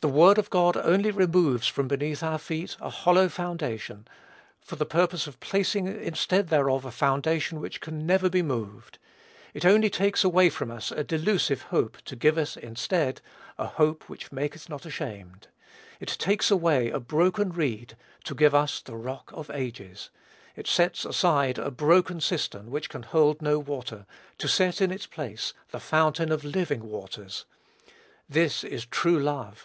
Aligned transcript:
The 0.00 0.08
word 0.10 0.36
of 0.36 0.50
God 0.50 0.76
only 0.76 1.10
removes 1.10 1.66
from 1.66 1.88
beneath 1.88 2.22
our 2.22 2.36
feet 2.36 2.76
a 2.78 2.90
hollow 2.90 3.26
foundation, 3.30 4.06
for 4.60 4.76
the 4.76 4.84
purpose 4.84 5.26
of 5.26 5.40
placing 5.40 5.86
instead 5.86 6.48
thereof 6.50 6.84
a 6.84 6.90
foundation 6.90 7.58
which 7.58 7.80
never 7.88 8.28
can 8.28 8.30
be 8.30 8.42
moved. 8.42 8.98
It 9.54 9.64
only 9.64 9.88
takes 9.88 10.22
away 10.22 10.50
from 10.50 10.70
us 10.70 10.90
a 10.90 11.04
delusive 11.04 11.62
hope, 11.62 12.02
to 12.04 12.16
give 12.16 12.36
us, 12.36 12.58
instead, 12.58 13.22
"a 13.56 13.66
hope 13.66 14.06
which 14.10 14.30
maketh 14.30 14.68
not 14.68 14.84
ashamed." 14.84 15.48
It 16.00 16.08
takes 16.08 16.50
away 16.50 16.90
"a 16.90 17.00
broken 17.00 17.48
reed," 17.50 17.96
to 18.24 18.34
give 18.34 18.54
us 18.54 18.82
the 18.82 18.96
"Rock 18.96 19.30
of 19.32 19.48
ages." 19.50 20.10
It 20.54 20.66
sets 20.66 21.06
aside 21.06 21.56
"a 21.56 21.70
broken 21.70 22.20
cistern, 22.20 22.70
which 22.70 22.90
can 22.90 23.04
hold 23.04 23.40
no 23.40 23.58
water," 23.58 24.04
to 24.36 24.48
set 24.48 24.82
in 24.82 24.90
its 24.90 25.06
place 25.06 25.54
"the 25.70 25.80
Fountain 25.80 26.30
of 26.30 26.44
living 26.44 26.82
waters." 26.86 27.46
This 28.28 28.62
is 28.64 28.84
true 28.84 29.18
love. 29.18 29.62